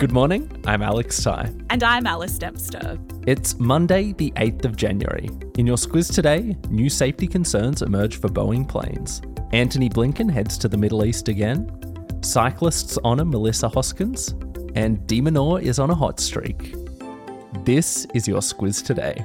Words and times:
Good 0.00 0.12
morning, 0.12 0.50
I'm 0.66 0.80
Alex 0.80 1.22
Ty. 1.22 1.52
And 1.68 1.82
I'm 1.82 2.06
Alice 2.06 2.38
Dempster. 2.38 2.98
It's 3.26 3.58
Monday, 3.58 4.14
the 4.14 4.30
8th 4.30 4.64
of 4.64 4.74
January. 4.74 5.28
In 5.58 5.66
your 5.66 5.76
squiz 5.76 6.10
today, 6.10 6.56
new 6.70 6.88
safety 6.88 7.26
concerns 7.26 7.82
emerge 7.82 8.18
for 8.18 8.28
Boeing 8.28 8.66
planes. 8.66 9.20
Antony 9.52 9.90
Blinken 9.90 10.30
heads 10.30 10.56
to 10.56 10.68
the 10.68 10.78
Middle 10.78 11.04
East 11.04 11.28
again. 11.28 11.70
Cyclists 12.22 12.96
honour 13.04 13.26
Melissa 13.26 13.68
Hoskins. 13.68 14.30
And 14.74 15.06
de 15.06 15.20
Minaur 15.20 15.60
is 15.60 15.78
on 15.78 15.90
a 15.90 15.94
hot 15.94 16.18
streak. 16.18 16.74
This 17.66 18.06
is 18.14 18.26
your 18.26 18.40
squiz 18.40 18.82
today. 18.82 19.22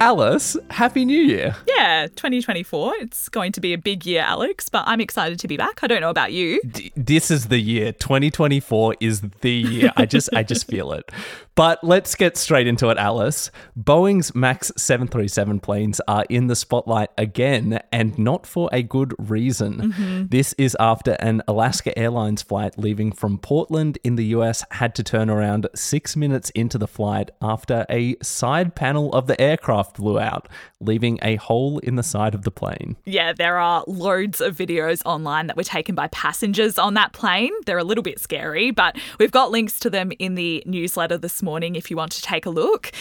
Alice, 0.00 0.56
Happy 0.70 1.04
New 1.04 1.20
Year. 1.20 1.54
Yeah, 1.68 2.06
2024. 2.06 2.94
It's 3.00 3.28
going 3.28 3.52
to 3.52 3.60
be 3.60 3.74
a 3.74 3.78
big 3.78 4.06
year, 4.06 4.22
Alex, 4.22 4.70
but 4.70 4.82
I'm 4.86 4.98
excited 4.98 5.38
to 5.40 5.46
be 5.46 5.58
back. 5.58 5.80
I 5.82 5.86
don't 5.86 6.00
know 6.00 6.08
about 6.08 6.32
you. 6.32 6.58
D- 6.62 6.90
this 6.96 7.30
is 7.30 7.48
the 7.48 7.58
year. 7.58 7.92
2024 7.92 8.96
is 8.98 9.20
the 9.42 9.50
year. 9.50 9.92
I 9.98 10.06
just 10.06 10.30
I 10.34 10.42
just 10.42 10.66
feel 10.66 10.92
it. 10.92 11.10
But 11.54 11.84
let's 11.84 12.14
get 12.14 12.38
straight 12.38 12.66
into 12.66 12.88
it, 12.88 12.96
Alice. 12.96 13.50
Boeing's 13.78 14.34
MAX 14.34 14.72
737 14.78 15.60
planes 15.60 16.00
are 16.08 16.24
in 16.30 16.46
the 16.46 16.56
spotlight 16.56 17.10
again 17.18 17.80
and 17.92 18.18
not 18.18 18.46
for 18.46 18.70
a 18.72 18.82
good 18.82 19.14
reason. 19.18 19.92
Mm-hmm. 19.92 20.26
This 20.28 20.54
is 20.54 20.74
after 20.80 21.12
an 21.20 21.42
Alaska 21.46 21.96
Airlines 21.98 22.40
flight 22.40 22.78
leaving 22.78 23.12
from 23.12 23.36
Portland 23.36 23.98
in 24.02 24.16
the 24.16 24.24
US 24.36 24.64
had 24.70 24.94
to 24.94 25.02
turn 25.02 25.28
around 25.28 25.68
6 25.74 26.16
minutes 26.16 26.48
into 26.50 26.78
the 26.78 26.88
flight 26.88 27.30
after 27.42 27.84
a 27.90 28.16
side 28.22 28.74
panel 28.74 29.12
of 29.12 29.26
the 29.26 29.38
aircraft 29.38 29.89
blew 29.94 30.18
out, 30.18 30.48
leaving 30.80 31.18
a 31.22 31.36
hole 31.36 31.78
in 31.78 31.96
the 31.96 32.02
side 32.02 32.34
of 32.34 32.42
the 32.42 32.50
plane. 32.50 32.96
Yeah, 33.04 33.32
there 33.32 33.58
are 33.58 33.84
loads 33.86 34.40
of 34.40 34.56
videos 34.56 35.02
online 35.04 35.46
that 35.48 35.56
were 35.56 35.64
taken 35.64 35.94
by 35.94 36.08
passengers 36.08 36.78
on 36.78 36.94
that 36.94 37.12
plane. 37.12 37.52
They're 37.66 37.78
a 37.78 37.84
little 37.84 38.02
bit 38.02 38.20
scary, 38.20 38.70
but 38.70 38.96
we've 39.18 39.30
got 39.30 39.50
links 39.50 39.78
to 39.80 39.90
them 39.90 40.12
in 40.18 40.34
the 40.34 40.62
newsletter 40.66 41.18
this 41.18 41.42
morning 41.42 41.76
if 41.76 41.90
you 41.90 41.96
want 41.96 42.12
to 42.12 42.22
take 42.22 42.46
a 42.46 42.50
look. 42.50 42.92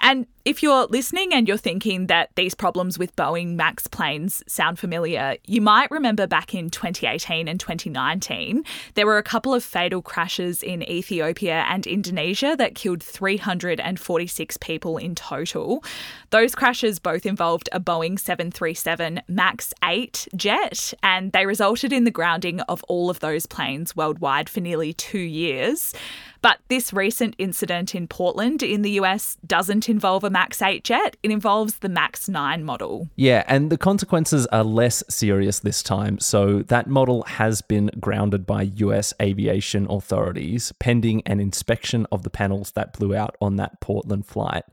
And 0.00 0.26
if 0.44 0.62
you're 0.62 0.86
listening 0.86 1.34
and 1.34 1.48
you're 1.48 1.56
thinking 1.56 2.06
that 2.06 2.30
these 2.36 2.54
problems 2.54 2.98
with 2.98 3.16
Boeing 3.16 3.56
MAX 3.56 3.88
planes 3.88 4.44
sound 4.46 4.78
familiar, 4.78 5.36
you 5.44 5.60
might 5.60 5.90
remember 5.90 6.28
back 6.28 6.54
in 6.54 6.70
2018 6.70 7.48
and 7.48 7.58
2019, 7.58 8.62
there 8.94 9.06
were 9.06 9.18
a 9.18 9.24
couple 9.24 9.52
of 9.52 9.64
fatal 9.64 10.02
crashes 10.02 10.62
in 10.62 10.88
Ethiopia 10.88 11.64
and 11.68 11.84
Indonesia 11.84 12.54
that 12.56 12.76
killed 12.76 13.02
346 13.02 14.56
people 14.58 14.98
in 14.98 15.16
total. 15.16 15.82
Those 16.30 16.54
crashes 16.54 17.00
both 17.00 17.26
involved 17.26 17.68
a 17.72 17.80
Boeing 17.80 18.18
737 18.18 19.22
MAX 19.26 19.74
8 19.82 20.28
jet, 20.36 20.94
and 21.02 21.32
they 21.32 21.46
resulted 21.46 21.92
in 21.92 22.04
the 22.04 22.10
grounding 22.12 22.60
of 22.62 22.84
all 22.84 23.10
of 23.10 23.18
those 23.18 23.46
planes 23.46 23.96
worldwide 23.96 24.48
for 24.48 24.60
nearly 24.60 24.92
two 24.92 25.18
years. 25.18 25.92
But 26.42 26.58
this 26.68 26.92
recent 26.92 27.34
incident 27.38 27.94
in 27.94 28.08
Portland 28.08 28.62
in 28.62 28.82
the 28.82 28.92
US 28.92 29.36
doesn't 29.46 29.88
involve 29.88 30.24
a 30.24 30.30
MAX 30.30 30.62
8 30.62 30.84
jet, 30.84 31.16
it 31.22 31.30
involves 31.30 31.78
the 31.78 31.88
MAX 31.88 32.28
9 32.28 32.64
model. 32.64 33.08
Yeah, 33.16 33.44
and 33.46 33.70
the 33.70 33.78
consequences 33.78 34.46
are 34.46 34.64
less 34.64 35.02
serious 35.08 35.60
this 35.60 35.82
time. 35.82 36.18
So 36.18 36.62
that 36.62 36.86
model 36.86 37.22
has 37.24 37.62
been 37.62 37.90
grounded 38.00 38.46
by 38.46 38.62
US 38.76 39.12
aviation 39.20 39.86
authorities 39.90 40.72
pending 40.78 41.22
an 41.26 41.40
inspection 41.40 42.06
of 42.12 42.22
the 42.22 42.30
panels 42.30 42.72
that 42.72 42.92
blew 42.92 43.14
out 43.14 43.36
on 43.40 43.56
that 43.56 43.80
Portland 43.80 44.26
flight. 44.26 44.64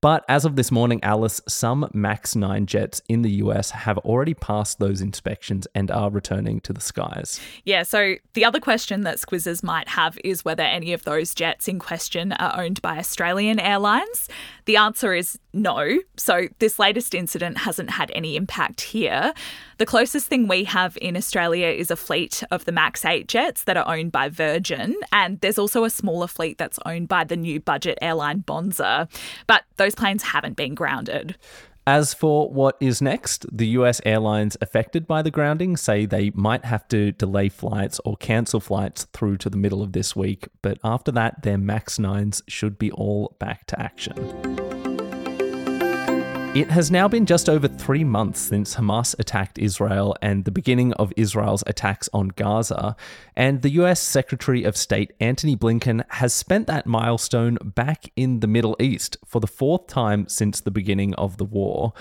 But 0.00 0.24
as 0.28 0.46
of 0.46 0.56
this 0.56 0.70
morning, 0.70 1.02
Alice, 1.02 1.42
some 1.46 1.90
MAX 1.92 2.34
9 2.34 2.64
jets 2.64 3.02
in 3.08 3.20
the 3.20 3.30
US 3.32 3.70
have 3.70 3.98
already 3.98 4.32
passed 4.32 4.78
those 4.78 5.02
inspections 5.02 5.66
and 5.74 5.90
are 5.90 6.10
returning 6.10 6.60
to 6.60 6.72
the 6.72 6.80
skies. 6.80 7.38
Yeah, 7.64 7.82
so 7.82 8.14
the 8.32 8.44
other 8.44 8.60
question 8.60 9.02
that 9.02 9.18
squizzers 9.18 9.62
might 9.62 9.88
have 9.88 10.18
is 10.24 10.44
whether 10.44 10.62
any 10.62 10.94
of 10.94 11.04
those 11.04 11.34
jets 11.34 11.68
in 11.68 11.78
question 11.78 12.32
are 12.32 12.58
owned 12.58 12.80
by 12.80 12.96
Australian 12.96 13.60
Airlines. 13.60 14.28
The 14.64 14.76
answer 14.76 15.12
is 15.12 15.38
no. 15.52 15.98
So 16.16 16.48
this 16.60 16.78
latest 16.78 17.14
incident 17.14 17.58
hasn't 17.58 17.90
had 17.90 18.10
any 18.14 18.36
impact 18.36 18.80
here. 18.80 19.34
The 19.78 19.86
closest 19.86 20.26
thing 20.26 20.46
we 20.46 20.64
have 20.64 20.96
in 21.00 21.16
Australia 21.16 21.68
is 21.68 21.90
a 21.90 21.96
fleet 21.96 22.42
of 22.50 22.64
the 22.66 22.72
MAX 22.72 23.04
8 23.04 23.26
jets 23.26 23.64
that 23.64 23.76
are 23.76 23.88
owned 23.88 24.12
by 24.12 24.28
Virgin, 24.28 24.94
and 25.12 25.40
there's 25.40 25.58
also 25.58 25.84
a 25.84 25.90
smaller 25.90 26.26
fleet 26.26 26.58
that's 26.58 26.78
owned 26.84 27.08
by 27.08 27.24
the 27.24 27.36
new 27.36 27.60
budget 27.60 27.98
airline 28.00 28.40
Bonza. 28.40 29.08
But 29.46 29.64
those 29.76 29.89
planes 29.94 30.22
haven't 30.22 30.56
been 30.56 30.74
grounded. 30.74 31.36
As 31.86 32.14
for 32.14 32.50
what 32.50 32.76
is 32.80 33.00
next, 33.00 33.46
the 33.50 33.66
US 33.68 34.00
airlines 34.04 34.56
affected 34.60 35.06
by 35.06 35.22
the 35.22 35.30
grounding 35.30 35.76
say 35.76 36.06
they 36.06 36.30
might 36.34 36.64
have 36.64 36.86
to 36.88 37.12
delay 37.12 37.48
flights 37.48 38.00
or 38.04 38.16
cancel 38.16 38.60
flights 38.60 39.06
through 39.12 39.38
to 39.38 39.50
the 39.50 39.56
middle 39.56 39.82
of 39.82 39.92
this 39.92 40.14
week, 40.14 40.48
but 40.62 40.78
after 40.84 41.10
that, 41.12 41.42
their 41.42 41.58
MAX 41.58 41.98
9s 41.98 42.42
should 42.46 42.78
be 42.78 42.92
all 42.92 43.34
back 43.38 43.66
to 43.66 43.80
action. 43.80 44.69
It 46.52 46.68
has 46.68 46.90
now 46.90 47.06
been 47.06 47.26
just 47.26 47.48
over 47.48 47.68
three 47.68 48.02
months 48.02 48.40
since 48.40 48.74
Hamas 48.74 49.16
attacked 49.20 49.56
Israel 49.56 50.16
and 50.20 50.44
the 50.44 50.50
beginning 50.50 50.92
of 50.94 51.12
Israel's 51.16 51.62
attacks 51.64 52.08
on 52.12 52.32
Gaza, 52.34 52.96
and 53.36 53.62
the 53.62 53.70
US 53.74 54.00
Secretary 54.00 54.64
of 54.64 54.76
State 54.76 55.12
Antony 55.20 55.54
Blinken 55.54 56.02
has 56.08 56.34
spent 56.34 56.66
that 56.66 56.86
milestone 56.86 57.56
back 57.62 58.10
in 58.16 58.40
the 58.40 58.48
Middle 58.48 58.76
East 58.80 59.16
for 59.24 59.40
the 59.40 59.46
fourth 59.46 59.86
time 59.86 60.26
since 60.26 60.60
the 60.60 60.72
beginning 60.72 61.14
of 61.14 61.36
the 61.36 61.44
war. 61.44 61.92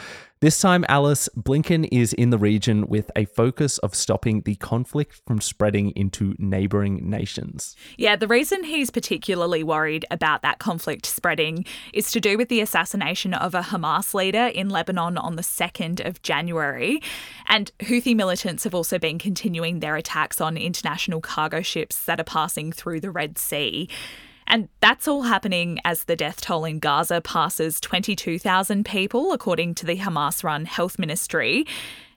This 0.41 0.61
time, 0.61 0.85
Alice, 0.87 1.27
Blinken 1.35 1.89
is 1.91 2.13
in 2.13 2.29
the 2.29 2.37
region 2.37 2.87
with 2.87 3.11
a 3.13 3.25
focus 3.25 3.77
of 3.79 3.93
stopping 3.93 4.39
the 4.43 4.55
conflict 4.55 5.21
from 5.27 5.41
spreading 5.41 5.91
into 5.97 6.33
neighbouring 6.39 7.09
nations. 7.09 7.75
Yeah, 7.97 8.15
the 8.15 8.25
reason 8.25 8.63
he's 8.63 8.89
particularly 8.89 9.63
worried 9.63 10.05
about 10.09 10.41
that 10.43 10.59
conflict 10.59 11.05
spreading 11.05 11.65
is 11.91 12.09
to 12.11 12.21
do 12.21 12.37
with 12.37 12.47
the 12.47 12.61
assassination 12.61 13.33
of 13.33 13.53
a 13.53 13.63
Hamas 13.63 14.13
leader 14.13 14.45
in 14.45 14.69
Lebanon 14.69 15.17
on 15.17 15.35
the 15.35 15.41
2nd 15.41 16.07
of 16.07 16.21
January. 16.21 17.01
And 17.47 17.69
Houthi 17.81 18.15
militants 18.15 18.63
have 18.63 18.73
also 18.73 18.97
been 18.97 19.19
continuing 19.19 19.81
their 19.81 19.97
attacks 19.97 20.39
on 20.39 20.55
international 20.55 21.19
cargo 21.19 21.61
ships 21.61 22.05
that 22.05 22.21
are 22.21 22.23
passing 22.23 22.71
through 22.71 23.01
the 23.01 23.11
Red 23.11 23.37
Sea. 23.37 23.89
And 24.49 24.67
that's 24.81 25.07
all 25.07 25.21
happening 25.21 25.79
as 25.85 26.05
the 26.05 26.15
death 26.15 26.41
toll 26.41 26.65
in 26.65 26.79
Gaza 26.79 27.21
passes 27.21 27.79
22,000 27.79 28.83
people, 28.83 29.31
according 29.31 29.75
to 29.75 29.85
the 29.85 29.97
Hamas 29.97 30.43
run 30.43 30.65
health 30.65 30.97
ministry. 30.97 31.65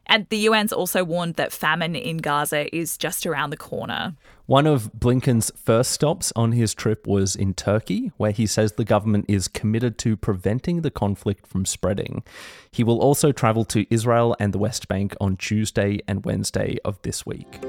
And 0.07 0.27
the 0.31 0.49
UN's 0.49 0.73
also 0.73 1.05
warned 1.05 1.35
that 1.35 1.53
famine 1.53 1.95
in 1.95 2.17
Gaza 2.17 2.75
is 2.75 2.97
just 2.97 3.27
around 3.27 3.51
the 3.51 3.57
corner. 3.57 4.15
One 4.47 4.67
of 4.67 4.93
Blinken's 4.93 5.53
first 5.55 5.93
stops 5.93 6.33
on 6.35 6.53
his 6.53 6.75
trip 6.75 7.07
was 7.07 7.37
in 7.37 7.55
Turkey, 7.55 8.11
where 8.17 8.33
he 8.33 8.47
says 8.47 8.73
the 8.73 8.85
government 8.85 9.27
is 9.29 9.47
committed 9.47 9.99
to 9.99 10.17
preventing 10.17 10.81
the 10.81 10.91
conflict 10.91 11.47
from 11.47 11.65
spreading. 11.65 12.25
He 12.71 12.83
will 12.83 13.01
also 13.01 13.31
travel 13.31 13.65
to 13.67 13.87
Israel 13.95 14.35
and 14.41 14.53
the 14.53 14.59
West 14.59 14.89
Bank 14.89 15.15
on 15.21 15.37
Tuesday 15.37 16.01
and 16.09 16.25
Wednesday 16.25 16.79
of 16.85 17.01
this 17.03 17.25
week. 17.25 17.61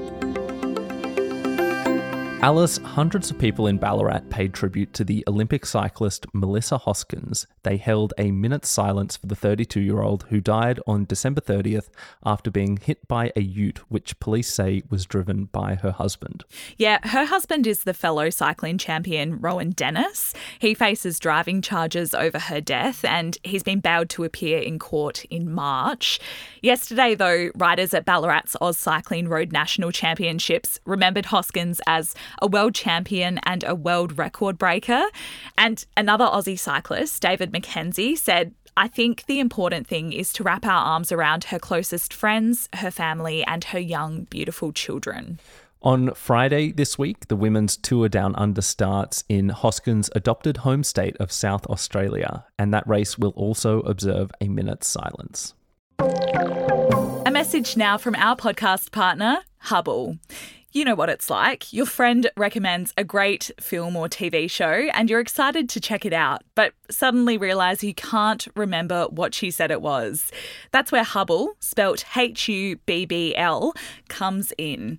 Alice, 2.44 2.76
hundreds 2.76 3.30
of 3.30 3.38
people 3.38 3.66
in 3.66 3.78
Ballarat 3.78 4.20
paid 4.28 4.52
tribute 4.52 4.92
to 4.92 5.02
the 5.02 5.24
Olympic 5.26 5.64
cyclist 5.64 6.26
Melissa 6.34 6.76
Hoskins. 6.76 7.46
They 7.62 7.78
held 7.78 8.12
a 8.18 8.32
minute's 8.32 8.68
silence 8.68 9.16
for 9.16 9.26
the 9.26 9.34
32 9.34 9.80
year 9.80 10.02
old 10.02 10.26
who 10.28 10.42
died 10.42 10.78
on 10.86 11.06
December 11.06 11.40
30th 11.40 11.88
after 12.22 12.50
being 12.50 12.76
hit 12.76 13.08
by 13.08 13.32
a 13.34 13.40
ute, 13.40 13.78
which 13.90 14.20
police 14.20 14.52
say 14.52 14.82
was 14.90 15.06
driven 15.06 15.46
by 15.46 15.76
her 15.76 15.92
husband. 15.92 16.44
Yeah, 16.76 16.98
her 17.08 17.24
husband 17.24 17.66
is 17.66 17.84
the 17.84 17.94
fellow 17.94 18.28
cycling 18.28 18.76
champion 18.76 19.40
Rohan 19.40 19.70
Dennis. 19.70 20.34
He 20.58 20.74
faces 20.74 21.18
driving 21.18 21.62
charges 21.62 22.12
over 22.12 22.38
her 22.38 22.60
death 22.60 23.06
and 23.06 23.38
he's 23.42 23.62
been 23.62 23.80
bailed 23.80 24.10
to 24.10 24.24
appear 24.24 24.58
in 24.58 24.78
court 24.78 25.24
in 25.30 25.50
March. 25.50 26.20
Yesterday, 26.60 27.14
though, 27.14 27.52
riders 27.54 27.94
at 27.94 28.04
Ballarat's 28.04 28.54
AusCycling 28.60 29.28
Road 29.28 29.50
National 29.50 29.90
Championships 29.90 30.78
remembered 30.84 31.24
Hoskins 31.24 31.80
as 31.86 32.14
a 32.40 32.46
world 32.46 32.74
champion 32.74 33.38
and 33.44 33.64
a 33.64 33.74
world 33.74 34.18
record 34.18 34.58
breaker. 34.58 35.04
And 35.56 35.84
another 35.96 36.26
Aussie 36.26 36.58
cyclist, 36.58 37.20
David 37.22 37.52
McKenzie, 37.52 38.16
said, 38.16 38.54
I 38.76 38.88
think 38.88 39.26
the 39.26 39.38
important 39.38 39.86
thing 39.86 40.12
is 40.12 40.32
to 40.32 40.42
wrap 40.42 40.66
our 40.66 40.84
arms 40.84 41.12
around 41.12 41.44
her 41.44 41.58
closest 41.60 42.12
friends, 42.12 42.68
her 42.74 42.90
family, 42.90 43.44
and 43.44 43.62
her 43.64 43.78
young, 43.78 44.24
beautiful 44.24 44.72
children. 44.72 45.38
On 45.80 46.14
Friday 46.14 46.72
this 46.72 46.98
week, 46.98 47.28
the 47.28 47.36
women's 47.36 47.76
tour 47.76 48.08
down 48.08 48.34
under 48.36 48.62
starts 48.62 49.22
in 49.28 49.50
Hoskins' 49.50 50.08
adopted 50.16 50.56
home 50.58 50.82
state 50.82 51.14
of 51.18 51.30
South 51.30 51.66
Australia, 51.66 52.46
and 52.58 52.72
that 52.72 52.88
race 52.88 53.18
will 53.18 53.34
also 53.36 53.80
observe 53.80 54.30
a 54.40 54.48
minute's 54.48 54.88
silence. 54.88 55.52
A 55.98 57.30
message 57.30 57.76
now 57.76 57.98
from 57.98 58.14
our 58.16 58.34
podcast 58.34 58.92
partner, 58.92 59.38
Hubbl. 59.66 60.18
You 60.74 60.84
know 60.84 60.96
what 60.96 61.08
it's 61.08 61.30
like. 61.30 61.72
Your 61.72 61.86
friend 61.86 62.28
recommends 62.36 62.92
a 62.96 63.04
great 63.04 63.52
film 63.60 63.94
or 63.94 64.08
TV 64.08 64.50
show 64.50 64.88
and 64.92 65.08
you're 65.08 65.20
excited 65.20 65.68
to 65.68 65.80
check 65.80 66.04
it 66.04 66.12
out, 66.12 66.42
but 66.56 66.72
suddenly 66.90 67.38
realize 67.38 67.84
you 67.84 67.94
can't 67.94 68.48
remember 68.56 69.04
what 69.04 69.34
she 69.34 69.52
said 69.52 69.70
it 69.70 69.80
was. 69.80 70.32
That's 70.72 70.90
where 70.90 71.04
Hubbl, 71.04 71.50
spelt 71.60 72.04
H 72.16 72.48
U 72.48 72.74
B 72.86 73.06
B 73.06 73.36
L, 73.36 73.72
comes 74.08 74.52
in. 74.58 74.98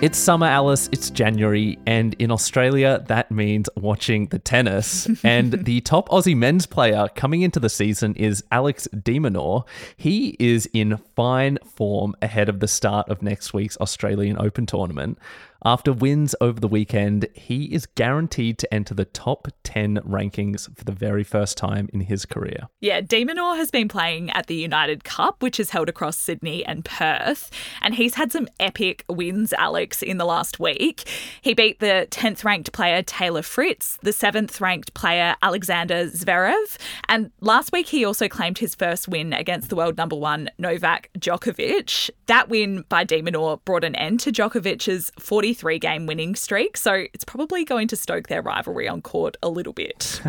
It's 0.00 0.16
summer, 0.16 0.46
Alice. 0.46 0.88
It's 0.92 1.10
January, 1.10 1.76
and 1.84 2.14
in 2.20 2.30
Australia, 2.30 3.04
that 3.08 3.32
means 3.32 3.68
watching 3.74 4.26
the 4.28 4.38
tennis. 4.38 5.08
and 5.24 5.64
the 5.64 5.80
top 5.80 6.08
Aussie 6.10 6.36
men's 6.36 6.66
player 6.66 7.08
coming 7.16 7.42
into 7.42 7.58
the 7.58 7.68
season 7.68 8.14
is 8.14 8.44
Alex 8.52 8.86
de 9.02 9.18
Minaur. 9.18 9.64
He 9.96 10.36
is 10.38 10.70
in 10.72 10.98
fine 11.16 11.58
form 11.74 12.14
ahead 12.22 12.48
of 12.48 12.60
the 12.60 12.68
start 12.68 13.08
of 13.08 13.22
next 13.22 13.52
week's 13.52 13.76
Australian 13.78 14.36
Open 14.38 14.66
tournament. 14.66 15.18
After 15.64 15.92
wins 15.92 16.36
over 16.40 16.60
the 16.60 16.68
weekend, 16.68 17.26
he 17.34 17.64
is 17.64 17.84
guaranteed 17.84 18.58
to 18.58 18.72
enter 18.72 18.94
the 18.94 19.04
top 19.04 19.48
10 19.64 19.96
rankings 20.06 20.72
for 20.76 20.84
the 20.84 20.92
very 20.92 21.24
first 21.24 21.56
time 21.56 21.88
in 21.92 22.00
his 22.02 22.24
career. 22.24 22.68
Yeah, 22.80 23.00
de 23.00 23.24
Minaur 23.24 23.56
has 23.56 23.72
been 23.72 23.88
playing 23.88 24.30
at 24.30 24.46
the 24.46 24.54
United 24.54 25.02
Cup, 25.02 25.42
which 25.42 25.58
is 25.58 25.70
held 25.70 25.88
across 25.88 26.16
Sydney 26.16 26.64
and 26.64 26.84
Perth, 26.84 27.50
and 27.82 27.96
he's 27.96 28.14
had 28.14 28.30
some 28.30 28.46
epic 28.60 29.04
wins, 29.08 29.52
Alex, 29.52 30.00
in 30.00 30.16
the 30.18 30.24
last 30.24 30.60
week. 30.60 31.08
He 31.42 31.54
beat 31.54 31.80
the 31.80 32.06
10th 32.08 32.44
ranked 32.44 32.72
player 32.72 33.02
Taylor 33.02 33.42
Fritz, 33.42 33.98
the 34.02 34.12
7th 34.12 34.60
ranked 34.60 34.94
player 34.94 35.34
Alexander 35.42 36.06
Zverev, 36.06 36.78
and 37.08 37.32
last 37.40 37.72
week 37.72 37.88
he 37.88 38.04
also 38.04 38.28
claimed 38.28 38.58
his 38.58 38.76
first 38.76 39.08
win 39.08 39.32
against 39.32 39.70
the 39.70 39.76
world 39.76 39.96
number 39.96 40.16
one 40.16 40.50
Novak 40.56 41.10
Djokovic. 41.18 42.10
That 42.26 42.48
win 42.48 42.84
by 42.88 43.02
de 43.02 43.20
Minaur 43.22 43.58
brought 43.64 43.82
an 43.82 43.96
end 43.96 44.20
to 44.20 44.30
Djokovic's 44.30 45.10
40 45.18 45.47
43 45.48 45.78
game 45.78 46.06
winning 46.06 46.34
streak, 46.34 46.76
so 46.76 46.92
it's 47.14 47.24
probably 47.24 47.64
going 47.64 47.88
to 47.88 47.96
stoke 47.96 48.28
their 48.28 48.42
rivalry 48.42 48.86
on 48.86 49.00
court 49.00 49.38
a 49.42 49.48
little 49.48 49.72
bit. 49.72 50.20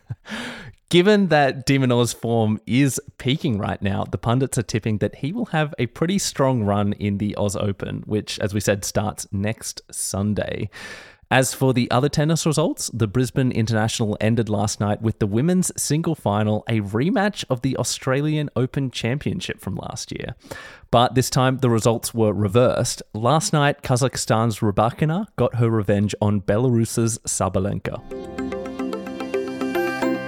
Given 0.90 1.28
that 1.28 1.64
de 1.64 1.78
Minaur's 1.78 2.12
form 2.12 2.60
is 2.66 3.00
peaking 3.16 3.58
right 3.58 3.80
now, 3.80 4.04
the 4.04 4.18
pundits 4.18 4.58
are 4.58 4.62
tipping 4.62 4.98
that 4.98 5.16
he 5.16 5.32
will 5.32 5.46
have 5.46 5.74
a 5.78 5.86
pretty 5.86 6.18
strong 6.18 6.62
run 6.62 6.92
in 6.92 7.16
the 7.16 7.34
Oz 7.36 7.56
Open, 7.56 8.02
which, 8.04 8.38
as 8.38 8.52
we 8.52 8.60
said, 8.60 8.84
starts 8.84 9.26
next 9.32 9.80
Sunday. 9.90 10.68
As 11.34 11.52
for 11.52 11.74
the 11.74 11.90
other 11.90 12.08
tennis 12.08 12.46
results, 12.46 12.92
the 12.94 13.08
Brisbane 13.08 13.50
International 13.50 14.16
ended 14.20 14.48
last 14.48 14.78
night 14.78 15.02
with 15.02 15.18
the 15.18 15.26
women's 15.26 15.72
single 15.76 16.14
final, 16.14 16.62
a 16.68 16.78
rematch 16.78 17.44
of 17.50 17.62
the 17.62 17.76
Australian 17.76 18.50
Open 18.54 18.88
Championship 18.88 19.60
from 19.60 19.74
last 19.74 20.12
year. 20.12 20.36
But 20.92 21.16
this 21.16 21.28
time 21.28 21.58
the 21.58 21.70
results 21.70 22.14
were 22.14 22.32
reversed. 22.32 23.02
Last 23.14 23.52
night, 23.52 23.82
Kazakhstan's 23.82 24.60
Rybakina 24.60 25.26
got 25.34 25.56
her 25.56 25.68
revenge 25.68 26.14
on 26.20 26.40
Belarus's 26.40 27.18
Sabalenka. 27.26 28.33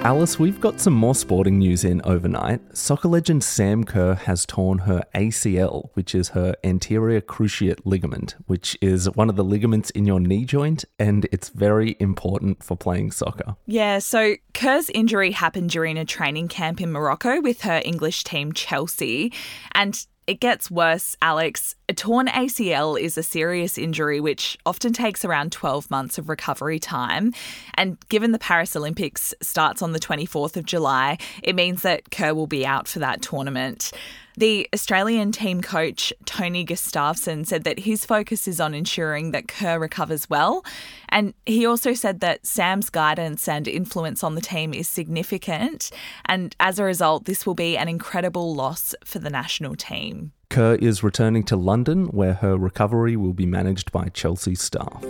Alice, 0.06 0.38
we've 0.38 0.60
got 0.60 0.78
some 0.78 0.92
more 0.92 1.16
sporting 1.16 1.58
news 1.58 1.82
in 1.82 2.00
overnight. 2.04 2.60
Soccer 2.76 3.08
legend 3.08 3.42
Sam 3.42 3.82
Kerr 3.82 4.14
has 4.14 4.46
torn 4.46 4.78
her 4.78 5.02
ACL, 5.16 5.90
which 5.94 6.14
is 6.14 6.28
her 6.28 6.54
anterior 6.62 7.20
cruciate 7.20 7.80
ligament, 7.84 8.36
which 8.46 8.78
is 8.80 9.10
one 9.16 9.28
of 9.28 9.34
the 9.34 9.42
ligaments 9.42 9.90
in 9.90 10.06
your 10.06 10.20
knee 10.20 10.44
joint, 10.44 10.84
and 11.00 11.26
it's 11.32 11.48
very 11.48 11.96
important 11.98 12.62
for 12.62 12.76
playing 12.76 13.10
soccer. 13.10 13.56
Yeah, 13.66 13.98
so 13.98 14.36
Kerr's 14.54 14.90
injury 14.90 15.32
happened 15.32 15.70
during 15.70 15.98
a 15.98 16.04
training 16.04 16.46
camp 16.46 16.80
in 16.80 16.92
Morocco 16.92 17.40
with 17.40 17.62
her 17.62 17.82
English 17.84 18.22
team 18.22 18.52
Chelsea, 18.52 19.32
and 19.72 20.06
it 20.26 20.40
gets 20.40 20.70
worse, 20.70 21.17
Alex. 21.23 21.76
A 21.88 21.93
torn 21.93 22.26
ACL 22.26 23.00
is 23.00 23.17
a 23.17 23.23
serious 23.23 23.78
injury 23.78 24.20
which 24.20 24.58
often 24.67 24.93
takes 24.93 25.25
around 25.25 25.52
12 25.52 25.90
months 25.90 26.19
of 26.19 26.28
recovery 26.28 26.81
time. 26.81 27.32
And 27.75 27.96
given 28.08 28.32
the 28.32 28.38
Paris 28.38 28.75
Olympics 28.75 29.34
starts 29.40 29.82
on 29.82 29.93
the 29.93 30.00
24th 30.00 30.56
of 30.56 30.67
July, 30.67 31.19
it 31.43 31.55
means 31.55 31.82
that 31.82 32.11
Kerr 32.11 32.34
will 32.34 32.49
be 32.49 32.67
out 32.67 32.88
for 32.88 32.99
that 32.99 33.23
tournament. 33.23 33.93
The 34.38 34.68
Australian 34.74 35.32
team 35.32 35.62
coach, 35.62 36.12
Tony 36.26 36.64
Gustavsson, 36.66 37.46
said 37.46 37.64
that 37.64 37.78
his 37.80 38.04
focus 38.04 38.46
is 38.46 38.60
on 38.60 38.74
ensuring 38.74 39.30
that 39.30 39.48
Kerr 39.48 39.78
recovers 39.78 40.28
well. 40.28 40.62
And 41.08 41.32
he 41.46 41.64
also 41.64 41.94
said 41.94 42.20
that 42.20 42.46
Sam's 42.46 42.90
guidance 42.90 43.48
and 43.48 43.66
influence 43.66 44.22
on 44.22 44.34
the 44.34 44.42
team 44.42 44.74
is 44.74 44.88
significant. 44.88 45.90
And 46.26 46.54
as 46.60 46.78
a 46.78 46.84
result, 46.84 47.24
this 47.24 47.46
will 47.46 47.54
be 47.54 47.78
an 47.78 47.88
incredible 47.88 48.54
loss 48.54 48.94
for 49.04 49.18
the 49.20 49.30
national 49.30 49.74
team. 49.74 50.32
Kerr 50.50 50.74
is 50.74 51.02
returning 51.02 51.42
to 51.44 51.56
London, 51.56 52.06
where 52.06 52.34
her 52.34 52.58
recovery 52.58 53.16
will 53.16 53.32
be 53.32 53.46
managed 53.46 53.90
by 53.90 54.08
Chelsea 54.10 54.54
staff. 54.54 55.02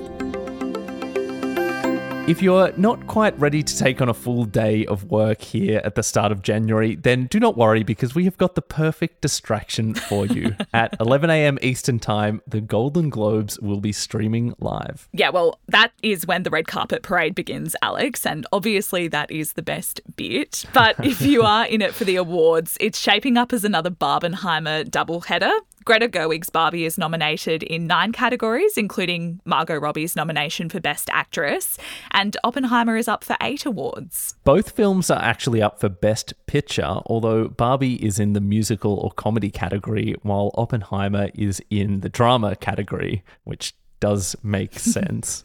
If 2.27 2.43
you're 2.43 2.73
not 2.77 3.07
quite 3.07 3.39
ready 3.39 3.63
to 3.63 3.79
take 3.79 4.03
on 4.03 4.09
a 4.09 4.15
full 4.15 4.47
day 4.47 4.85
of 4.87 5.05
work 5.05 5.41
here 5.41 5.81
at 5.85 5.95
the 5.95 6.03
start 6.03 6.33
of 6.33 6.43
January, 6.43 6.97
then 6.97 7.27
do 7.27 7.39
not 7.39 7.57
worry 7.57 7.85
because 7.85 8.17
we 8.17 8.25
have 8.25 8.37
got 8.37 8.57
the 8.57 8.63
perfect 8.63 9.21
distraction 9.21 9.95
for 9.95 10.27
you. 10.27 10.57
at 10.75 10.97
11 10.99 11.31
a.m. 11.31 11.57
Eastern 11.63 12.01
Time, 12.01 12.43
the 12.45 12.61
Golden 12.61 13.11
Globes 13.11 13.61
will 13.61 13.81
be 13.81 13.93
streaming 13.93 14.55
live. 14.59 15.09
Yeah, 15.13 15.31
well, 15.31 15.61
that 15.69 15.93
is 16.03 16.27
when 16.27 16.43
the 16.43 16.51
red 16.51 16.67
carpet 16.67 17.05
parade 17.05 17.37
begins, 17.37 17.77
Alex, 17.81 18.27
and 18.27 18.45
obviously 18.51 19.07
that 19.07 19.31
is 19.31 19.53
the 19.53 19.63
best 19.63 20.01
bit. 20.17 20.65
But 20.75 20.97
if 21.07 21.23
you 21.23 21.43
are 21.45 21.65
in 21.67 21.81
it 21.81 21.95
for 21.95 22.03
the 22.03 22.17
awards, 22.17 22.77
it's 22.81 22.99
shaping 22.99 23.37
up 23.37 23.53
as 23.53 23.65
another 23.65 23.91
Barbenheimer 23.91 24.85
doubleheader. 24.85 25.53
Greta 25.87 26.09
Gerwig's 26.09 26.51
Barbie 26.51 26.85
is 26.85 26.99
nominated 26.99 27.63
in 27.63 27.87
nine 27.87 28.11
categories, 28.11 28.77
including 28.77 29.41
Margot 29.45 29.79
Robbie's 29.79 30.17
nomination 30.17 30.69
for 30.69 30.81
Best 30.81 31.09
Actress, 31.13 31.79
and 32.11 32.37
Oppenheimer 32.43 32.97
is 32.97 33.07
up 33.07 33.23
for 33.23 33.37
eight 33.41 33.65
awards. 33.65 34.35
Both 34.43 34.71
films 34.71 35.13
are 35.13 35.23
actually 35.23 35.63
up 35.63 35.79
for 35.79 35.89
Best 35.89 36.35
Picture, 36.49 36.99
although 37.07 37.47
Barbie 37.47 38.05
is 38.05 38.19
in 38.19 38.33
the 38.33 38.41
musical 38.41 38.95
or 38.95 39.13
comedy 39.13 39.49
category, 39.49 40.17
while 40.23 40.51
Oppenheimer 40.55 41.31
is 41.37 41.63
in 41.71 42.01
the 42.01 42.09
drama 42.09 42.57
category, 42.57 43.23
which 43.45 43.73
does 44.01 44.37
make 44.43 44.79
sense. 44.79 45.45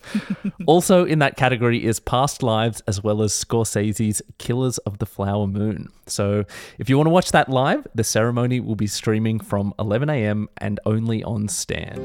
also 0.65 1.05
in 1.05 1.19
that 1.19 1.37
category 1.37 1.83
is 1.85 1.99
Past 1.99 2.43
Lives 2.43 2.81
as 2.87 3.03
well 3.03 3.21
as 3.21 3.33
Scorsese's 3.33 4.21
Killers 4.37 4.77
of 4.79 4.97
the 4.99 5.05
Flower 5.05 5.47
Moon. 5.47 5.89
So 6.07 6.45
if 6.77 6.89
you 6.89 6.97
want 6.97 7.07
to 7.07 7.11
watch 7.11 7.31
that 7.31 7.49
live, 7.49 7.87
the 7.95 8.03
ceremony 8.03 8.59
will 8.59 8.75
be 8.75 8.87
streaming 8.87 9.39
from 9.39 9.73
11 9.79 10.09
a.m. 10.09 10.49
and 10.57 10.79
only 10.85 11.23
on 11.23 11.47
Stan. 11.47 11.97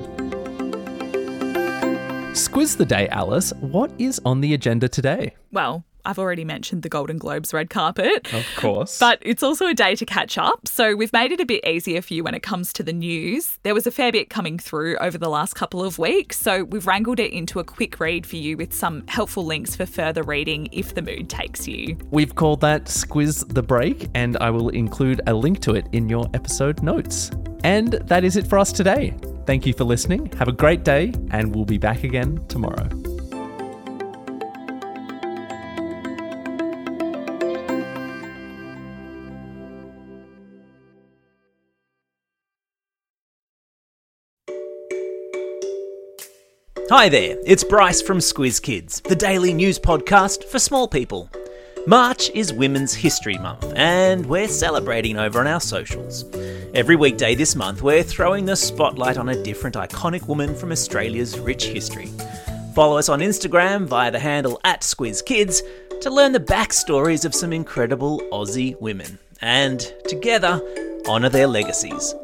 Squiz 2.32 2.76
the 2.76 2.84
day, 2.84 3.08
Alice. 3.08 3.52
What 3.60 3.90
is 3.98 4.20
on 4.24 4.42
the 4.42 4.52
agenda 4.52 4.88
today? 4.88 5.34
Well, 5.52 5.84
I've 6.06 6.18
already 6.18 6.44
mentioned 6.44 6.82
the 6.82 6.88
Golden 6.88 7.18
Globes 7.18 7.52
red 7.52 7.68
carpet. 7.68 8.32
Of 8.32 8.46
course. 8.56 8.98
But 8.98 9.18
it's 9.22 9.42
also 9.42 9.66
a 9.66 9.75
day 9.75 9.96
to 9.96 10.06
catch 10.06 10.38
up. 10.38 10.66
So 10.68 10.94
we've 10.94 11.12
made 11.12 11.32
it 11.32 11.40
a 11.40 11.44
bit 11.44 11.66
easier 11.66 12.00
for 12.00 12.14
you 12.14 12.22
when 12.22 12.34
it 12.34 12.42
comes 12.42 12.72
to 12.75 12.82
the 12.82 12.92
news. 12.92 13.58
There 13.64 13.75
was 13.75 13.86
a 13.86 13.90
fair 13.90 14.12
bit 14.12 14.30
coming 14.30 14.58
through 14.58 14.96
over 14.98 15.18
the 15.18 15.28
last 15.28 15.54
couple 15.54 15.82
of 15.82 15.98
weeks. 15.98 16.38
So 16.38 16.64
we've 16.64 16.86
wrangled 16.86 17.20
it 17.20 17.32
into 17.32 17.58
a 17.58 17.64
quick 17.64 17.98
read 18.00 18.26
for 18.26 18.36
you 18.36 18.56
with 18.56 18.72
some 18.72 19.04
helpful 19.08 19.44
links 19.44 19.75
for 19.75 19.84
further 19.84 20.22
reading 20.22 20.68
if 20.72 20.94
the 20.94 21.02
mood 21.02 21.28
takes 21.28 21.66
you. 21.66 21.98
We've 22.10 22.34
called 22.34 22.60
that 22.60 22.84
Squiz 22.84 23.52
the 23.52 23.62
Break, 23.62 24.08
and 24.14 24.36
I 24.38 24.50
will 24.50 24.68
include 24.68 25.20
a 25.26 25.34
link 25.34 25.60
to 25.60 25.75
it 25.75 25.86
in 25.92 26.08
your 26.08 26.26
episode 26.34 26.82
notes. 26.82 27.30
And 27.64 27.94
that 27.94 28.22
is 28.22 28.36
it 28.36 28.46
for 28.46 28.58
us 28.58 28.70
today. 28.72 29.14
Thank 29.46 29.66
you 29.66 29.72
for 29.72 29.84
listening. 29.84 30.26
Have 30.38 30.48
a 30.48 30.52
great 30.52 30.84
day, 30.84 31.12
and 31.30 31.54
we'll 31.54 31.64
be 31.64 31.78
back 31.78 32.04
again 32.04 32.44
tomorrow. 32.48 33.15
Hi 46.88 47.08
there, 47.08 47.36
it's 47.44 47.64
Bryce 47.64 48.00
from 48.00 48.18
Squiz 48.18 48.62
Kids, 48.62 49.00
the 49.00 49.16
daily 49.16 49.52
news 49.52 49.76
podcast 49.76 50.44
for 50.44 50.60
small 50.60 50.86
people. 50.86 51.28
March 51.84 52.30
is 52.30 52.52
Women's 52.52 52.94
History 52.94 53.36
Month, 53.38 53.72
and 53.74 54.24
we're 54.24 54.46
celebrating 54.46 55.18
over 55.18 55.40
on 55.40 55.48
our 55.48 55.60
socials. 55.60 56.24
Every 56.74 56.94
weekday 56.94 57.34
this 57.34 57.56
month, 57.56 57.82
we're 57.82 58.04
throwing 58.04 58.44
the 58.44 58.54
spotlight 58.54 59.18
on 59.18 59.30
a 59.30 59.42
different 59.42 59.74
iconic 59.74 60.28
woman 60.28 60.54
from 60.54 60.70
Australia's 60.70 61.36
rich 61.40 61.64
history. 61.64 62.08
Follow 62.72 62.98
us 62.98 63.08
on 63.08 63.18
Instagram 63.18 63.86
via 63.86 64.12
the 64.12 64.20
handle 64.20 64.60
at 64.62 64.82
SquizKids 64.82 65.62
to 66.02 66.10
learn 66.10 66.30
the 66.30 66.38
backstories 66.38 67.24
of 67.24 67.34
some 67.34 67.52
incredible 67.52 68.20
Aussie 68.30 68.80
women, 68.80 69.18
and 69.40 69.92
together, 70.06 70.62
honour 71.08 71.30
their 71.30 71.48
legacies. 71.48 72.14